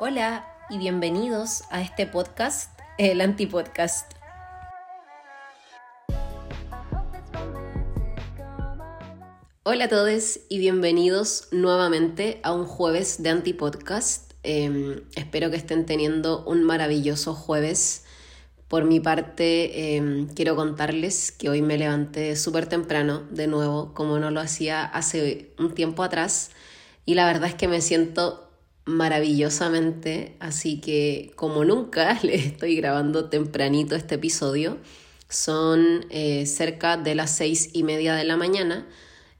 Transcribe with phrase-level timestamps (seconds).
[0.00, 4.12] Hola y bienvenidos a este podcast, el Antipodcast.
[9.64, 14.34] Hola a todos y bienvenidos nuevamente a un jueves de Antipodcast.
[14.44, 18.04] Eh, espero que estén teniendo un maravilloso jueves.
[18.68, 24.20] Por mi parte, eh, quiero contarles que hoy me levanté súper temprano, de nuevo, como
[24.20, 26.52] no lo hacía hace un tiempo atrás,
[27.04, 28.47] y la verdad es que me siento
[28.88, 34.78] maravillosamente, así que como nunca le estoy grabando tempranito este episodio,
[35.28, 38.86] son eh, cerca de las seis y media de la mañana,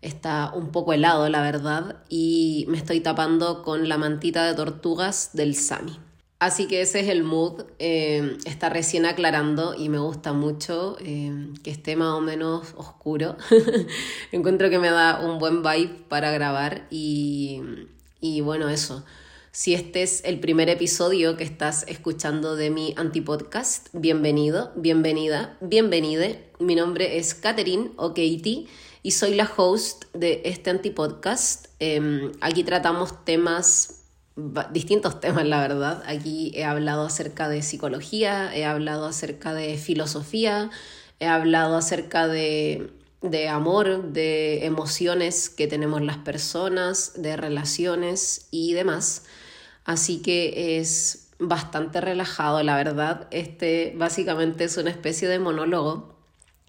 [0.03, 5.31] está un poco helado la verdad y me estoy tapando con la mantita de tortugas
[5.33, 5.99] del Sami.
[6.41, 11.49] Así que ese es el mood, eh, está recién aclarando y me gusta mucho eh,
[11.65, 13.37] que esté más o menos oscuro.
[14.31, 17.61] Encuentro que me da un buen vibe para grabar y,
[18.21, 19.05] y bueno, eso.
[19.59, 26.49] Si este es el primer episodio que estás escuchando de mi antipodcast, bienvenido, bienvenida, bienvenide.
[26.61, 28.69] Mi nombre es Katherine o Katie
[29.03, 31.71] y soy la host de este antipodcast.
[31.81, 34.05] Eh, aquí tratamos temas,
[34.71, 36.05] distintos temas, la verdad.
[36.07, 40.71] Aquí he hablado acerca de psicología, he hablado acerca de filosofía,
[41.19, 48.75] he hablado acerca de de amor, de emociones que tenemos las personas, de relaciones y
[48.75, 49.25] demás.
[49.89, 53.27] Así que es bastante relajado, la verdad.
[53.31, 56.15] Este básicamente es una especie de monólogo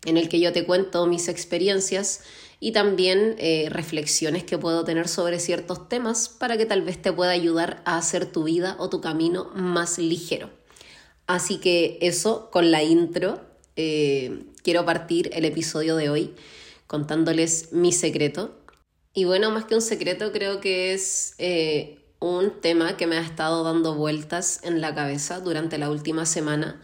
[0.05, 2.21] en el que yo te cuento mis experiencias
[2.61, 7.11] y también eh, reflexiones que puedo tener sobre ciertos temas para que tal vez te
[7.11, 10.49] pueda ayudar a hacer tu vida o tu camino más ligero.
[11.27, 13.41] Así que eso con la intro,
[13.75, 16.35] eh, quiero partir el episodio de hoy
[16.87, 18.55] contándoles mi secreto.
[19.13, 23.21] Y bueno, más que un secreto, creo que es eh, un tema que me ha
[23.21, 26.81] estado dando vueltas en la cabeza durante la última semana.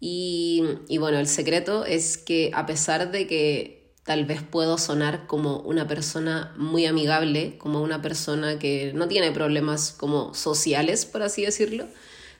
[0.00, 0.62] Y,
[0.98, 5.88] bueno, el secreto es que a pesar de que tal vez puedo sonar como una
[5.88, 11.86] persona muy amigable, como una persona que no tiene problemas como sociales, por así decirlo,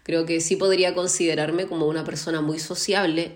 [0.02, 3.34] creo que sí podría considerarme como una persona muy sociable,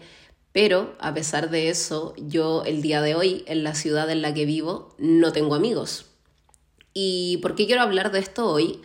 [0.52, 4.34] pero a pesar de eso, yo el día de hoy, en la ciudad en la
[4.34, 6.04] que vivo, no tengo amigos.
[6.92, 8.82] ¿Y por qué quiero hablar de esto hoy?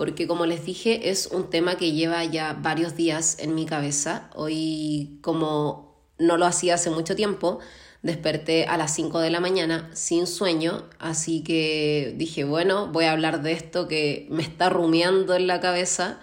[0.00, 4.30] Porque como les dije es un tema que lleva ya varios días en mi cabeza.
[4.34, 7.58] Hoy como no lo hacía hace mucho tiempo,
[8.00, 13.12] desperté a las 5 de la mañana sin sueño, así que dije, bueno, voy a
[13.12, 16.18] hablar de esto que me está rumiando en la cabeza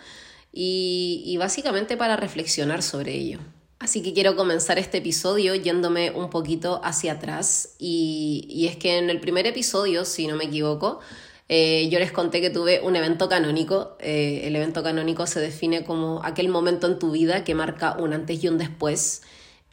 [0.51, 3.37] y, básicamente para reflexionar sobre ello.
[3.77, 8.97] Así que quiero comenzar este episodio yéndome un poquito hacia atrás y, y es que
[8.97, 10.99] en el primer episodio, si no me equivoco,
[11.49, 13.95] eh, yo les conté que tuve un evento canónico.
[13.99, 18.13] Eh, el evento canónico se define como aquel momento en tu vida que marca un
[18.13, 19.21] antes y un después.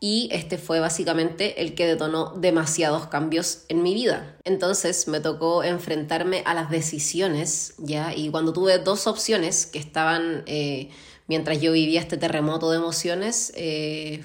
[0.01, 4.37] Y este fue básicamente el que detonó demasiados cambios en mi vida.
[4.45, 8.15] Entonces me tocó enfrentarme a las decisiones, ¿ya?
[8.15, 10.91] Y cuando tuve dos opciones que estaban, eh,
[11.27, 13.53] mientras yo vivía este terremoto de emociones,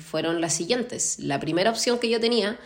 [0.04, 1.18] fueron las siguientes.
[1.20, 2.60] La primera opción que yo tenía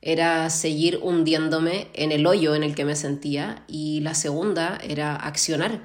[0.00, 5.16] era seguir hundiéndome en el hoyo en el que me sentía y la segunda era
[5.16, 5.80] accionar,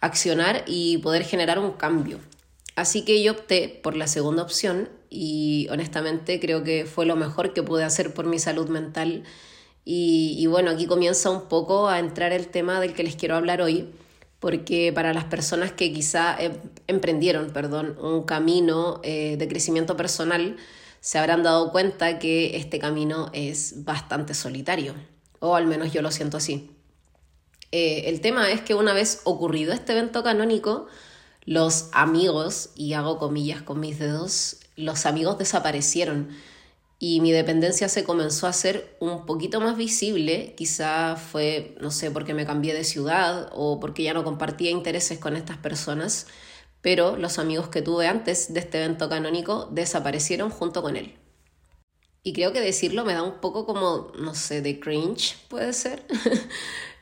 [0.00, 2.20] accionar y poder generar un cambio.
[2.76, 7.54] Así que yo opté por la segunda opción y honestamente creo que fue lo mejor
[7.54, 9.24] que pude hacer por mi salud mental.
[9.88, 13.62] Y, bueno, aquí comienza un poco a entrar el tema del que les quiero hablar
[13.62, 13.88] hoy,
[14.40, 16.54] porque para las personas que quizá em,
[16.88, 20.56] emprendieron perdón, un camino eh, de crecimiento personal,
[21.06, 24.96] se habrán dado cuenta que este camino es bastante solitario,
[25.38, 26.72] o al menos yo lo siento así.
[27.70, 30.88] Eh, el tema es que una vez ocurrido este evento canónico,
[31.44, 36.30] los amigos, y hago comillas con mis dedos, los amigos desaparecieron
[36.98, 42.10] y mi dependencia se comenzó a hacer un poquito más visible, quizá fue, no sé,
[42.10, 46.26] porque me cambié de ciudad o porque ya no compartía intereses con estas personas,
[46.86, 51.14] pero los amigos que tuve antes de este evento canónico desaparecieron junto con él.
[52.22, 56.04] Y creo que decirlo me da un poco como, no sé, de cringe, puede ser.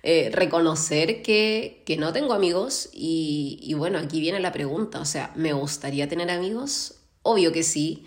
[0.06, 5.06] Eh, reconocer que, que, no tengo amigos y, y, bueno, aquí viene la pregunta, o
[5.06, 6.96] sea, ¿me gustaría tener amigos?
[7.22, 8.04] Obvio que sí,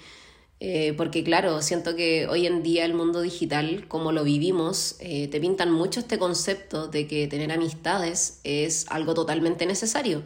[0.60, 5.28] eh, porque claro, siento que hoy en día el mundo digital, como lo vivimos, eh,
[5.28, 10.22] te pintan mucho este concepto de que tener amistades es algo totalmente necesario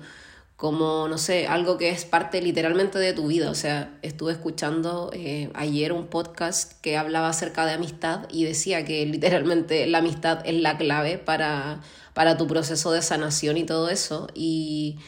[0.61, 3.49] como, no sé, algo que es parte literalmente de tu vida.
[3.49, 8.85] O sea, estuve escuchando eh, ayer un podcast que hablaba acerca de amistad y decía
[8.85, 11.81] que literalmente la amistad es la clave para,
[12.13, 14.27] para tu proceso de sanación y todo eso.
[14.35, 14.99] Y,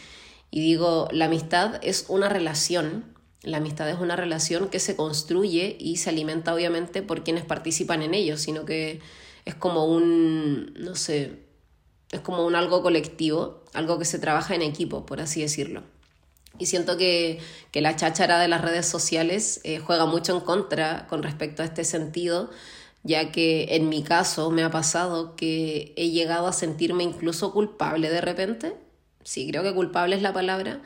[0.50, 3.06] Y digo, la amistad es una relación,
[3.42, 8.04] la amistad es una relación que se construye y se alimenta obviamente por quienes participan
[8.04, 9.02] en ello, sino que
[9.46, 11.46] es como un, no sé,
[12.12, 15.84] es como un algo colectivo, algo que se trabaja en equipo, por así decirlo.
[16.60, 17.40] Y siento que,
[17.72, 21.66] que la cháchara de las redes sociales eh, juega mucho en contra con respecto a
[21.66, 22.52] este sentido,
[23.04, 28.10] ya que en mi caso me ha pasado que he llegado a sentirme incluso culpable
[28.10, 28.76] de repente,
[29.24, 30.82] sí, creo que culpable es la palabra,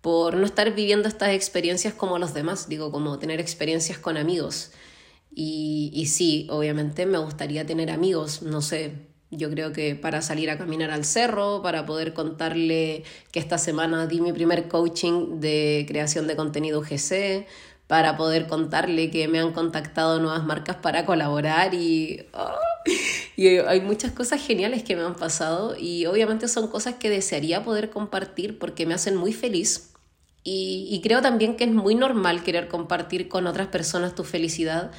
[0.00, 4.70] por no estar viviendo estas experiencias como los demás, digo, como tener experiencias con amigos.
[5.32, 10.50] Y, y sí, obviamente me gustaría tener amigos, no sé, yo creo que para salir
[10.50, 15.84] a caminar al cerro, para poder contarle que esta semana di mi primer coaching de
[15.88, 17.46] creación de contenido UGC,
[17.86, 22.90] para poder contarle que me han contactado nuevas marcas para colaborar y, oh,
[23.36, 27.64] y hay muchas cosas geniales que me han pasado y obviamente son cosas que desearía
[27.64, 29.92] poder compartir porque me hacen muy feliz
[30.44, 34.92] y, y creo también que es muy normal querer compartir con otras personas tu felicidad,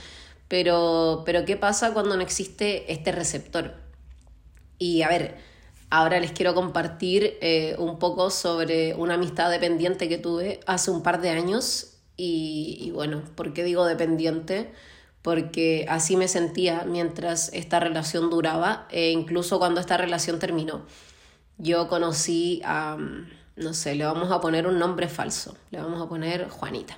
[0.48, 3.91] pero, pero ¿qué pasa cuando no existe este receptor?
[4.82, 5.36] Y a ver,
[5.92, 11.04] ahora les quiero compartir eh, un poco sobre una amistad dependiente que tuve hace un
[11.04, 12.00] par de años.
[12.18, 14.74] Y, bueno, ¿por qué digo dependiente?
[15.22, 20.84] Porque así me sentía mientras esta relación duraba e incluso cuando esta relación terminó.
[21.60, 22.98] Yo conocí a,
[23.56, 26.98] no sé, le vamos a poner un nombre falso, le vamos a poner Juanita.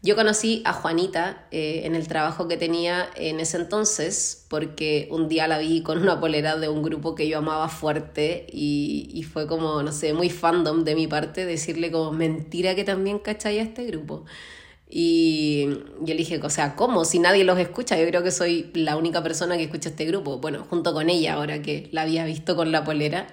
[0.00, 5.28] Yo conocí a Juanita eh, en el trabajo que tenía en ese entonces porque un
[5.28, 9.24] día la vi con una polera de un grupo que yo amaba fuerte y, y
[9.24, 13.58] fue como, no sé, muy fandom de mi parte decirle como mentira que también cachai
[13.58, 14.24] a este grupo.
[14.90, 15.68] Y
[16.00, 17.04] yo le dije, o sea, ¿cómo?
[17.04, 20.38] Si nadie los escucha, yo creo que soy la única persona que escucha este grupo.
[20.38, 23.26] Bueno, junto con ella, ahora que la había visto con la polera.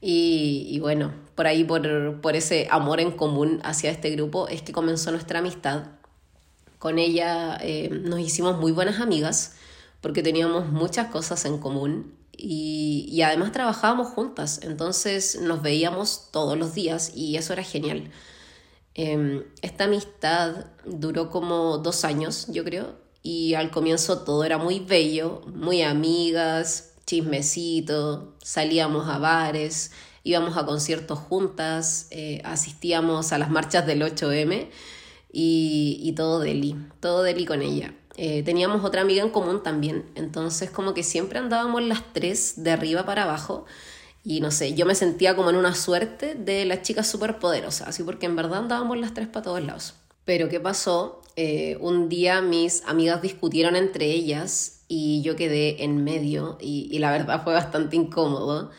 [0.00, 4.62] Y, y bueno, por ahí, por, por ese amor en común hacia este grupo, es
[4.62, 5.84] que comenzó nuestra amistad
[6.78, 9.54] con ella eh, nos hicimos muy buenas amigas
[10.00, 16.58] porque teníamos muchas cosas en común y, y, además trabajábamos juntas, entonces nos veíamos todos
[16.58, 18.10] los días y eso era genial.
[18.98, 24.80] Em, esta amistad duró como dos años, yo creo, y al comienzo todo era muy
[24.80, 29.92] bello, muy amigas, chismecito, salíamos a bares,
[30.24, 34.70] íbamos a conciertos juntas, eh, asistíamos a las marchas del 8M
[35.32, 37.94] y, y todo Deli, todo Deli con ella.
[38.16, 42.70] Eh, teníamos otra amiga en común también, entonces como que siempre andábamos las tres de
[42.70, 43.66] arriba para abajo
[44.24, 47.88] y no sé, yo me sentía como en una suerte de las chicas súper poderosas,
[47.88, 49.94] así porque en verdad andábamos las tres para todos lados.
[50.24, 51.22] Pero ¿qué pasó?
[51.36, 56.98] Eh, un día mis amigas discutieron entre ellas y yo quedé en medio y, y
[56.98, 58.70] la verdad fue bastante incómodo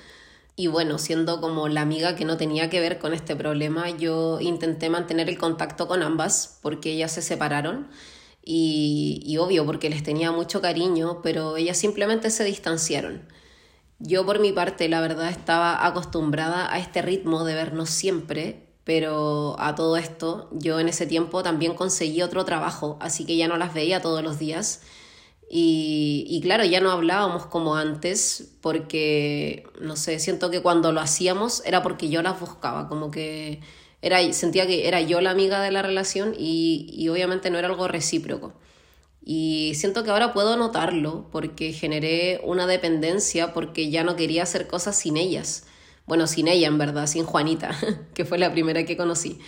[0.59, 4.39] y bueno, siendo como la amiga que no tenía que ver con este problema, yo
[4.41, 7.87] intenté mantener el contacto con ambas porque ellas se separaron
[8.43, 13.21] y, y obvio porque les tenía mucho cariño, pero ellas simplemente se distanciaron.
[13.99, 19.55] Yo por mi parte, la verdad, estaba acostumbrada a este ritmo de vernos siempre, pero
[19.59, 23.57] a todo esto yo en ese tiempo también conseguí otro trabajo, así que ya no
[23.57, 24.81] las veía todos los días
[25.49, 30.99] y, y, claro, ya no hablábamos como antes porque, no sé, siento que cuando lo
[30.99, 33.61] hacíamos era porque yo las buscaba, como que
[34.01, 37.67] era, sentía que era yo la amiga de la relación y, y obviamente no era
[37.67, 38.53] algo recíproco.
[39.23, 44.67] Y siento que ahora puedo notarlo porque generé una dependencia porque ya no quería hacer
[44.67, 45.65] cosas sin ellas.
[46.05, 47.77] Bueno, sin ella en verdad, sin Juanita,
[48.13, 49.39] que fue la primera que conocí.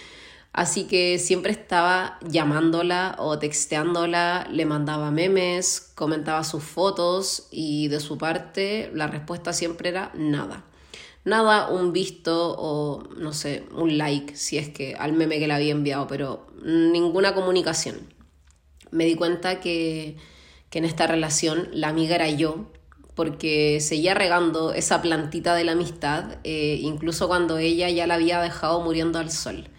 [0.52, 8.00] Así que siempre estaba llamándola o texteándola, le mandaba memes, comentaba sus fotos y de
[8.00, 10.66] su parte la respuesta siempre era nada.
[11.24, 15.54] Nada, un visto o no sé, un like si es que al meme que le
[15.54, 17.98] había enviado, pero ninguna comunicación.
[18.92, 20.18] Me di cuenta que,
[20.72, 22.72] que en esta relación la amiga era yo,
[23.14, 28.42] porque seguía regando esa plantita de la amistad, eh, incluso cuando ella ya la había
[28.42, 29.70] dejado muriendo al sol.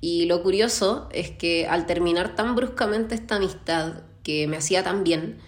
[0.00, 5.02] Y lo curioso es que al terminar tan bruscamente esta amistad que me hacía tan
[5.04, 5.38] bien,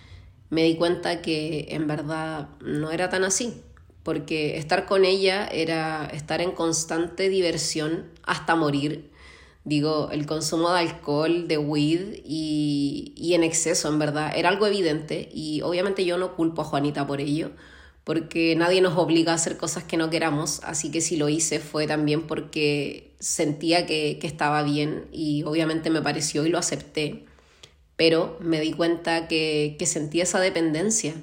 [0.49, 3.63] me di cuenta que en verdad no era tan así,
[4.03, 9.11] porque estar con ella era estar en constante diversión hasta morir.
[9.63, 14.67] Digo, el consumo de alcohol, de weed y, y en exceso, en verdad, era algo
[14.67, 17.53] evidente y obviamente yo no culpo a Juanita por ello,
[18.11, 21.61] porque nadie nos obliga a hacer cosas que no queramos, así que si lo hice
[21.61, 27.25] fue también porque sentía que, que estaba bien y obviamente me pareció y lo acepté,
[27.95, 31.15] pero me di cuenta que, que sentía esa dependencia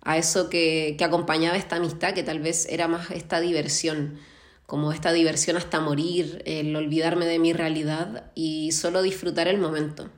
[0.00, 4.18] a eso que, que acompañaba esta amistad, que tal vez era más esta diversión
[4.64, 10.08] como esta diversión hasta morir, el olvidarme de mi realidad y solo disfrutar el momento.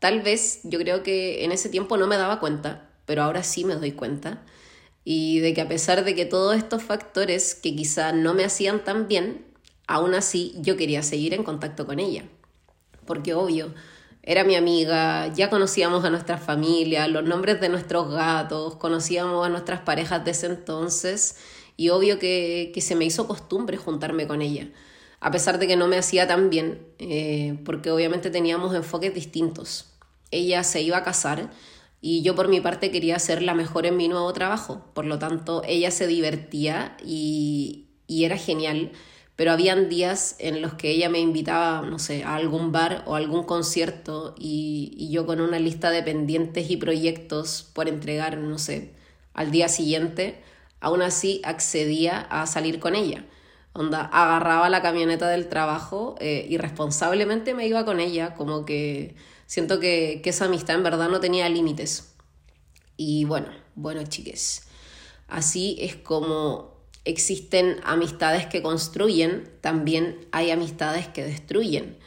[0.00, 3.64] Tal vez yo creo que en ese tiempo no me daba cuenta, pero ahora sí
[3.64, 4.42] me doy cuenta.
[5.04, 8.84] Y de que a pesar de que todos estos factores que quizá no me hacían
[8.84, 9.44] tan bien,
[9.86, 12.24] aún así yo quería seguir en contacto con ella.
[13.06, 13.74] Porque obvio,
[14.22, 19.48] era mi amiga, ya conocíamos a nuestras familias, los nombres de nuestros gatos, conocíamos a
[19.48, 21.36] nuestras parejas de ese entonces
[21.76, 24.68] y obvio que, se me hizo costumbre juntarme con ella,
[25.20, 29.86] a pesar de que no me hacía tan bien, eh, porque obviamente teníamos enfoques distintos.
[30.30, 31.50] Ella se iba a casar
[32.00, 35.18] y yo por mi parte quería ser la mejor en mi nuevo trabajo, por lo
[35.18, 38.92] tanto ella se divertía y, y era genial
[39.40, 43.14] pero habían días en los que ella me invitaba, no sé, a algún bar o
[43.14, 48.58] algún concierto y, y, yo con una lista de pendientes y proyectos por entregar, no
[48.58, 48.92] sé,
[49.32, 50.42] al día siguiente,
[50.78, 53.24] aún así accedía a salir con ella.
[53.72, 59.14] Onda, agarraba la camioneta del trabajo eh, y responsablemente me iba con ella, como que
[59.50, 62.14] siento que, esa amistad en verdad no tenía límites.
[62.96, 64.62] Y bueno, bueno chiques,
[65.26, 71.98] así es como existen amistades que construyen, también hay amistades que destruyen.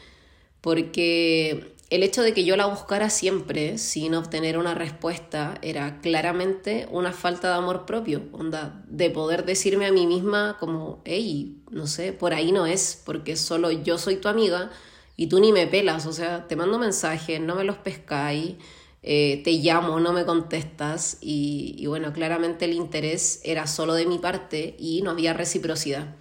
[0.61, 6.87] Porque el hecho de que yo la buscara siempre sin obtener una respuesta era claramente
[6.91, 11.87] una falta de amor propio, onda, de poder decirme a mí misma como, hey, no
[11.87, 14.71] sé, por ahí no es, porque solo yo soy tu amiga
[15.15, 18.55] y tú ni me pelas, o sea, te mando mensajes, no me los pescáis,
[19.03, 24.17] eh, te llamo, no me contestas y, bueno, claramente el interés era solo de mi
[24.17, 26.15] parte y no había reciprocidad.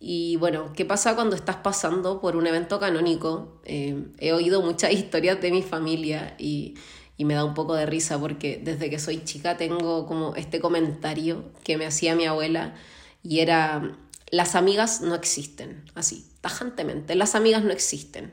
[0.00, 3.60] Y bueno, ¿qué pasa cuando estás pasando por un evento canónico?
[3.64, 6.74] Eh, he oído muchas historias de mi familia y,
[7.16, 10.60] y, me da un poco de risa porque desde que soy chica tengo como este
[10.60, 12.74] comentario que me hacía mi abuela
[13.22, 13.96] y era,
[14.34, 18.32] las amigas no existen, así, tajantemente, las amigas no existen.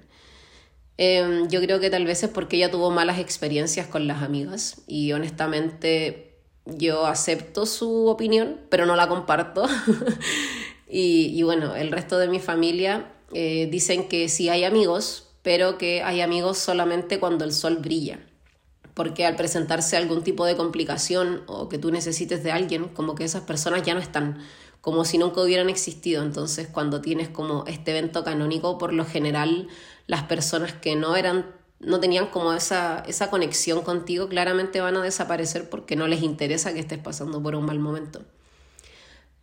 [0.97, 4.81] Eh, yo creo que tal vez es porque ella tuvo malas experiencias con las amigas
[4.87, 9.67] y honestamente yo acepto su opinión, pero no la comparto.
[10.93, 16.03] Y, bueno, el resto de mi familia eh, dicen que sí hay amigos, pero que
[16.03, 18.19] hay amigos solamente cuando el sol brilla.
[18.93, 23.23] Porque al presentarse algún tipo de complicación o que tú necesites de alguien, como que
[23.23, 24.39] esas personas ya no están,
[24.81, 26.23] como si nunca hubieran existido.
[26.23, 29.67] Entonces, cuando tienes como este evento canónico, por lo general,
[30.07, 31.45] las personas que no eran
[31.79, 36.73] no tenían como esa, esa conexión contigo, claramente van a desaparecer porque no les interesa
[36.73, 38.21] que estés pasando por un mal momento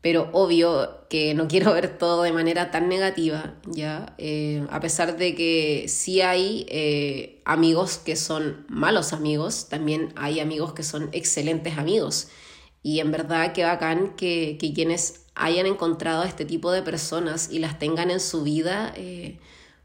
[0.00, 4.14] pero obvio que no quiero ver todo de manera tan negativa, ¿ya?
[4.18, 10.40] Eh, a pesar de que sí hay eh, amigos que son malos amigos, también hay
[10.40, 12.28] amigos que son excelentes amigos.
[12.83, 17.49] Y en verdad que bacán que, que quienes hayan encontrado a este tipo de personas
[17.50, 19.38] y las tengan en su vida, eh,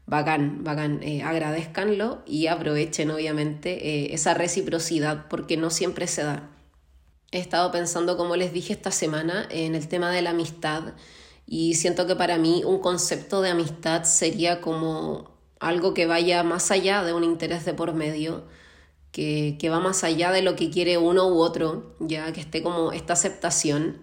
[0.06, 6.50] bacán, bacán, agradezcanlo y aprovechen obviamente esa reciprocidad porque no siempre se da.
[7.30, 10.94] He estado pensando, como les dije esta semana, en el tema de la amistad
[11.46, 16.70] y siento que para mí un concepto de amistad sería como algo que vaya más
[16.70, 18.44] allá de un interés de por medio,
[19.12, 22.62] que, que va más allá de lo que quiere uno u otro, ya que esté
[22.62, 24.00] como esta aceptación,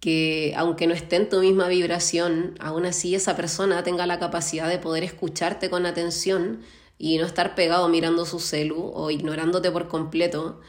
[0.00, 4.68] que aunque no esté en tu misma vibración, aún así esa persona tenga la capacidad
[4.68, 6.60] de poder escucharte con atención
[6.98, 10.60] y no estar pegado mirando su celu o ignorándote por completo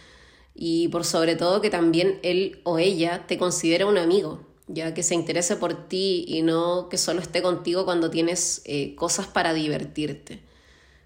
[0.54, 5.04] y por sobre todo que también él o ella te considera un amigo, ya que
[5.04, 9.54] se interese por ti y no que solo esté contigo cuando tienes eh, cosas para
[9.54, 10.42] divertirte.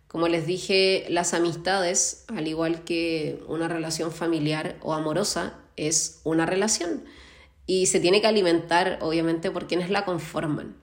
[0.07, 6.45] Como les dije, las amistades, al igual que una relación familiar o amorosa, es una
[6.45, 7.03] relación
[7.69, 10.75] y se tiene que alimentar, obviamente, por quienes la conforman.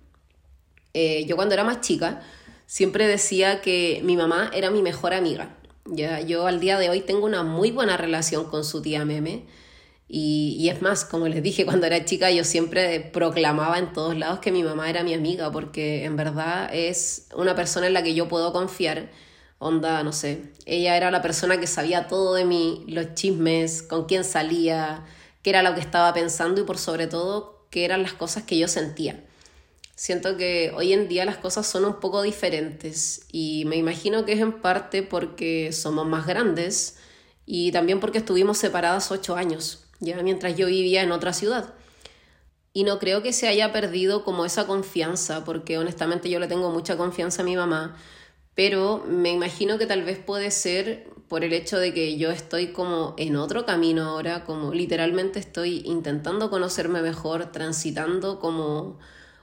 [0.94, 2.22] Eh, yo cuando era más chica
[2.66, 5.56] siempre decía que mi mamá era mi mejor amiga
[5.88, 9.46] ya, yo al día de hoy tengo una muy buena relación con su tía Meme.
[10.08, 14.16] Y, y, es más, como les dije, cuando era chica yo siempre proclamaba en todos
[14.16, 18.04] lados que mi mamá era mi amiga, porque en verdad es una persona en la
[18.04, 19.10] que yo puedo confiar.
[19.58, 24.04] Onda, no sé, ella era la persona que sabía todo de mí, los chismes, con
[24.04, 25.04] quién salía,
[25.46, 28.58] qué era lo que estaba pensando y por sobre todo qué eran las cosas que
[28.58, 29.22] yo sentía.
[29.94, 34.32] Siento que hoy en día las cosas son un poco diferentes y me imagino que
[34.32, 36.96] es en parte porque somos más grandes
[37.46, 41.74] y también porque estuvimos separadas ocho años, ya mientras yo vivía en otra ciudad.
[42.72, 46.72] Y no creo que se haya perdido como esa confianza, porque honestamente yo le tengo
[46.72, 47.96] mucha confianza a mi mamá,
[48.56, 52.68] pero me imagino que tal vez puede ser por el hecho de que yo estoy
[52.68, 58.98] como en otro camino ahora, como literalmente estoy intentando conocerme mejor, transitando como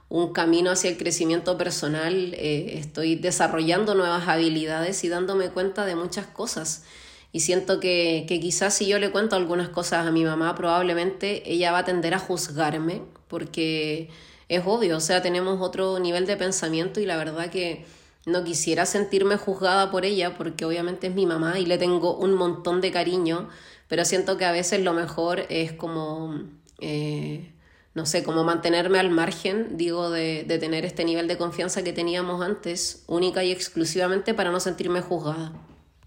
[0.08, 5.94] un camino hacia el crecimiento personal, eh, estoy desarrollando nuevas habilidades y dándome cuenta de
[5.94, 6.84] muchas cosas.
[7.30, 11.52] Y siento que, que quizás si yo le cuento algunas cosas a mi mamá, probablemente
[11.52, 14.08] ella va a tender a juzgarme, porque
[14.48, 17.84] es obvio, o sea, tenemos otro nivel de pensamiento y la verdad que
[18.26, 22.34] no quisiera sentirme juzgada por ella, porque obviamente es mi mamá y le tengo un
[22.34, 23.48] montón de cariño,
[23.88, 26.40] pero siento que a veces lo mejor es como...
[26.80, 27.50] Eh,
[27.94, 31.92] no sé, como mantenerme al margen, digo, de, de, tener este nivel de confianza que
[31.92, 35.52] teníamos antes, única y exclusivamente para no sentirme juzgada.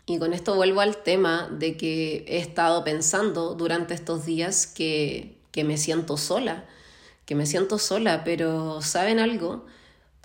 [0.06, 5.38] Y con esto vuelvo al tema de que he estado pensando durante estos días que,
[5.52, 6.66] que me siento sola,
[7.26, 9.66] que me siento sola, pero ¿saben algo?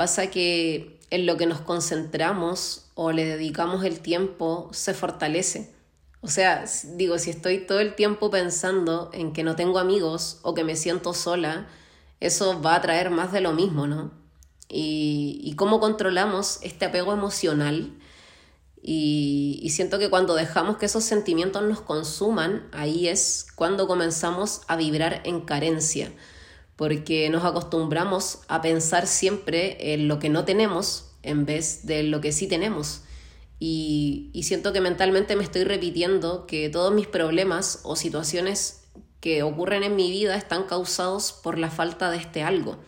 [0.03, 5.73] Pasa que en lo que nos concentramos o le dedicamos el tiempo se fortalece.
[6.23, 6.65] O sea,
[6.97, 10.75] digo, si estoy todo el tiempo pensando en que no tengo amigos o que me
[10.75, 11.69] siento sola,
[12.19, 14.11] eso va a traer más de lo mismo, ¿no?
[14.69, 17.97] Y, cómo controlamos este apego emocional.
[18.83, 24.75] Y siento que cuando dejamos que esos sentimientos nos consuman, ahí es cuando comenzamos a
[24.75, 26.11] vibrar en carencia,
[26.77, 32.21] porque nos acostumbramos a pensar siempre en lo que no tenemos en vez de lo
[32.21, 33.03] que sí tenemos.
[33.65, 38.83] Y, siento que mentalmente me estoy repitiendo que todos mis problemas o situaciones
[39.21, 42.79] que ocurren en mi vida están causados por la falta de este algo.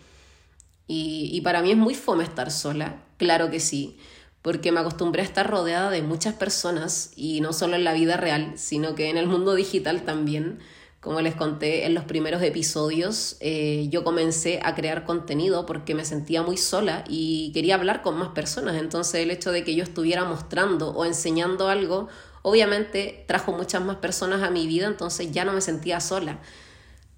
[0.88, 3.98] Y, y, para mí es muy fome estar sola, claro que sí,
[4.42, 8.16] porque me acostumbré a estar rodeada de muchas personas y no solo en la vida
[8.16, 10.58] real, sino que en el mundo digital también.
[11.04, 16.06] Como les conté en los primeros episodios, eh, yo comencé a crear contenido porque me
[16.06, 18.76] sentía muy sola y quería hablar con más personas.
[18.76, 22.08] Entonces el hecho de que yo estuviera mostrando o enseñando algo,
[22.40, 26.38] obviamente trajo muchas más personas a mi vida, entonces ya no me sentía sola.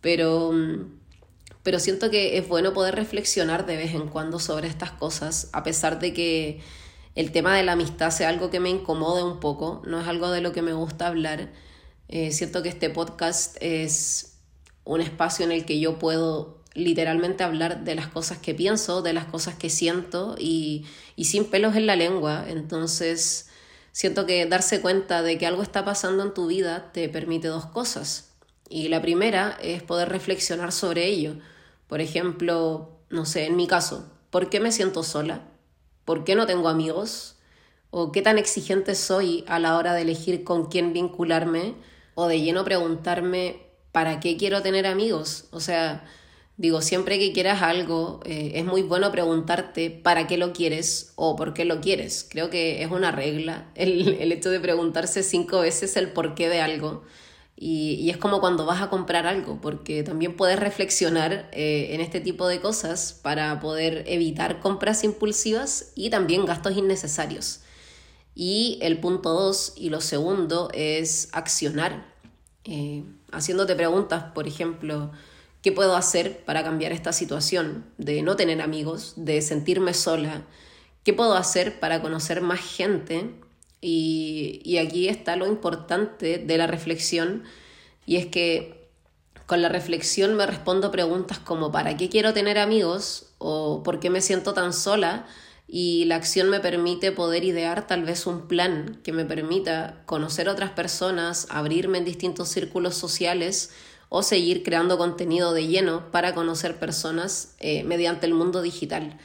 [0.00, 0.50] Pero,
[1.62, 5.62] pero siento que es bueno poder reflexionar de vez en cuando sobre estas cosas, a
[5.62, 6.60] pesar de que
[7.14, 10.32] el tema de la amistad sea algo que me incomode un poco, no es algo
[10.32, 11.50] de lo que me gusta hablar
[12.08, 14.38] eh, siento que este podcast es
[14.84, 19.12] un espacio en el que yo puedo literalmente hablar de las cosas que pienso, de
[19.12, 20.84] las cosas que siento y,
[21.16, 22.45] y sin pelos en la lengua.
[22.49, 23.49] Entonces,
[23.92, 27.66] siento que darse cuenta de que algo está pasando en tu vida te permite dos
[27.66, 28.30] cosas.
[28.69, 31.36] Y la primera es poder reflexionar sobre ello.
[31.88, 35.49] Por ejemplo, no sé, en mi caso, ¿por qué me siento sola?
[36.04, 37.36] ¿Por qué no tengo amigos?
[37.90, 41.75] ¿O qué tan exigente soy a la hora de elegir con quién vincularme?
[42.16, 43.60] O de lleno preguntarme,
[43.92, 45.44] ¿para qué quiero tener amigos?
[45.52, 46.04] O sea,
[46.56, 51.36] digo, siempre que quieras algo, eh, es muy bueno preguntarte para qué lo quieres o
[51.36, 52.26] por qué lo quieres.
[52.28, 56.62] Creo que es una regla el, el hecho de preguntarse cinco veces el porqué de
[56.62, 57.04] algo.
[57.58, 62.02] Y, y, es como cuando vas a comprar algo, porque también puedes reflexionar eh, en
[62.02, 67.60] este tipo de cosas para poder evitar compras impulsivas y también gastos innecesarios.
[68.38, 72.06] Y el punto dos y lo segundo es accionar,
[72.64, 75.10] eh, haciéndote preguntas, por ejemplo,
[75.62, 80.44] ¿qué puedo hacer para cambiar esta situación de no tener amigos, de sentirme sola?
[81.02, 83.30] ¿Qué puedo hacer para conocer más gente?
[83.80, 87.42] Y, y aquí está lo importante de la reflexión,
[88.04, 88.86] y es que
[89.46, 93.32] con la reflexión me respondo preguntas como ¿para qué quiero tener amigos?
[93.38, 95.26] o ¿por qué me siento tan sola?
[95.68, 100.48] Y la acción me permite poder idear tal vez un plan que me permita conocer
[100.48, 103.70] otras personas, abrirme en distintos círculos sociales
[104.08, 109.18] o seguir creando contenido de lleno para conocer personas eh, mediante el mundo digital.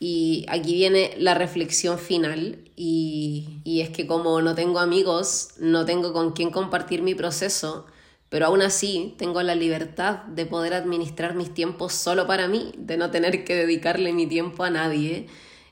[0.00, 5.84] Y aquí viene la reflexión final y, y es que como no tengo amigos, no
[5.84, 7.86] tengo con quién compartir mi proceso,
[8.28, 12.96] pero aún así tengo la libertad de poder administrar mis tiempos solo para mí, de
[12.96, 15.28] no tener que dedicarle mi tiempo a nadie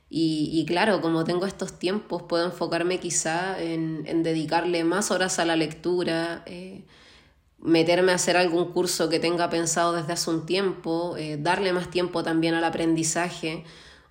[0.09, 5.45] y, claro, como tengo estos tiempos, puedo enfocarme quizá en, en dedicarle más horas a
[5.45, 6.85] la lectura, eh,
[7.59, 11.91] meterme a hacer algún curso que tenga pensado desde hace un tiempo, eh, darle más
[11.91, 13.65] tiempo también al aprendizaje,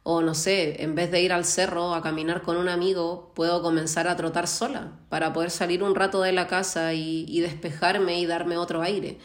[0.03, 3.61] o no sé, en vez de ir al cerro a caminar con un amigo, puedo
[3.61, 8.19] comenzar a trotar sola para poder salir un rato de la casa y, y despejarme
[8.19, 9.17] y darme otro aire.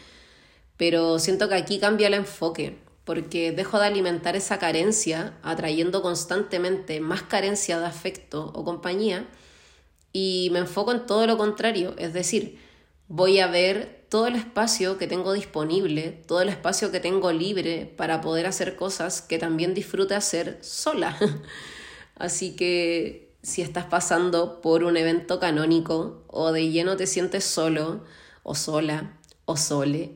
[0.77, 6.99] Pero siento que aquí cambia el enfoque porque dejo de alimentar esa carencia, atrayendo constantemente
[6.99, 9.27] más carencia de afecto o compañía,
[10.13, 12.59] y me enfoco en todo lo contrario, es decir,
[13.07, 17.85] voy a ver todo el espacio que tengo disponible, todo el espacio que tengo libre
[17.97, 21.17] para poder hacer cosas que también disfrute hacer sola.
[22.15, 28.03] Así que si estás pasando por un evento canónico o de lleno te sientes solo
[28.43, 29.17] o sola,
[29.51, 30.15] o sole,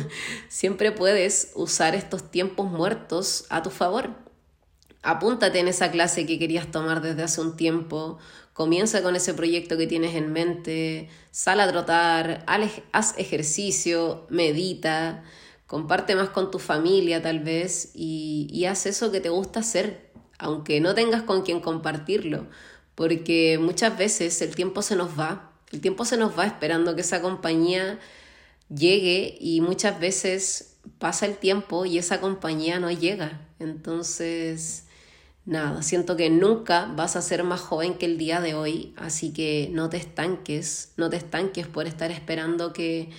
[0.48, 4.10] siempre puedes usar estos tiempos muertos a tu favor.
[5.02, 8.18] Apúntate en esa clase que querías tomar desde hace un tiempo,
[8.52, 12.44] comienza con ese proyecto que tienes en mente, sal a trotar,
[12.92, 15.22] haz ejercicio, medita,
[15.66, 20.10] comparte más con tu familia tal vez y, y haz eso que te gusta hacer,
[20.38, 22.46] aunque no tengas con quien compartirlo,
[22.94, 27.02] porque muchas veces el tiempo se nos va, el tiempo se nos va esperando que
[27.02, 27.98] esa compañía
[28.68, 33.46] llegue y muchas veces pasa el tiempo y esa compañía no llega.
[33.58, 34.86] Entonces,
[35.44, 39.32] nada, siento que nunca vas a ser más joven que el día de hoy, así
[39.32, 43.10] que no te estanques, no te estanques por estar esperando que,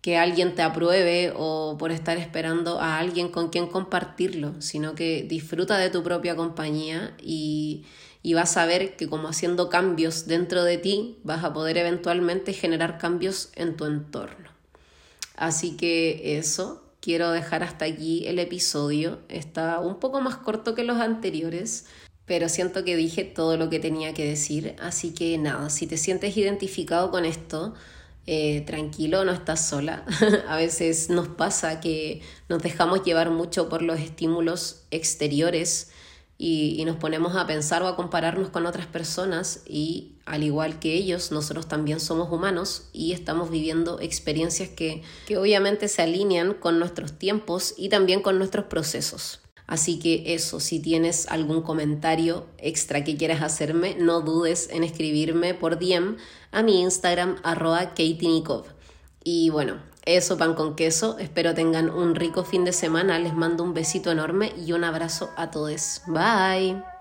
[0.00, 5.24] que alguien te apruebe o por estar esperando a alguien con quien compartirlo, sino que
[5.28, 7.84] disfruta de tu propia compañía y,
[8.22, 12.52] y vas a ver que como haciendo cambios dentro de ti vas a poder eventualmente
[12.52, 14.51] generar cambios en tu entorno.
[15.42, 19.18] Así que eso, quiero dejar hasta aquí el episodio.
[19.28, 21.86] Está un poco más corto que los anteriores,
[22.26, 24.76] pero siento que dije todo lo que tenía que decir.
[24.78, 27.74] Así que nada, si te sientes identificado con esto,
[28.28, 30.06] eh, tranquilo, no estás sola.
[30.46, 35.90] a veces nos pasa que nos dejamos llevar mucho por los estímulos exteriores
[36.38, 40.94] y, nos ponemos a pensar o a compararnos con otras personas y al igual que
[40.94, 46.78] ellos, nosotros también somos humanos y estamos viviendo experiencias que, que obviamente se alinean con
[46.78, 49.40] nuestros tiempos y también con nuestros procesos.
[49.66, 55.54] Así que eso, si tienes algún comentario extra que quieras hacerme, no dudes en escribirme
[55.54, 56.16] por DM
[56.50, 57.94] a mi Instagram arroba
[59.24, 61.18] Y bueno, eso, pan con queso.
[61.18, 63.18] Espero tengan un rico fin de semana.
[63.18, 66.02] Les mando un besito enorme y un abrazo a todos.
[66.06, 66.91] Bye.